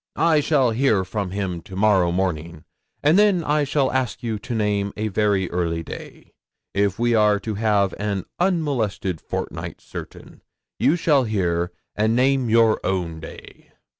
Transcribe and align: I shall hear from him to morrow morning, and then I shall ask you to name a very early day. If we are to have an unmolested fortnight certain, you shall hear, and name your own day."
I 0.15 0.39
shall 0.39 0.71
hear 0.71 1.05
from 1.05 1.29
him 1.29 1.61
to 1.61 1.75
morrow 1.75 2.11
morning, 2.11 2.63
and 3.03 3.19
then 3.19 3.43
I 3.43 3.63
shall 3.65 3.91
ask 3.91 4.23
you 4.23 4.39
to 4.39 4.55
name 4.55 4.91
a 4.97 5.09
very 5.09 5.47
early 5.51 5.83
day. 5.83 6.33
If 6.73 6.97
we 6.97 7.13
are 7.13 7.39
to 7.41 7.53
have 7.53 7.93
an 7.99 8.25
unmolested 8.39 9.21
fortnight 9.21 9.79
certain, 9.79 10.41
you 10.79 10.95
shall 10.95 11.25
hear, 11.25 11.71
and 11.95 12.15
name 12.15 12.49
your 12.49 12.83
own 12.83 13.19
day." 13.19 13.69